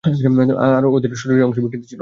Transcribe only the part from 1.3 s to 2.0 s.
অংশ বিকৃত ছিল।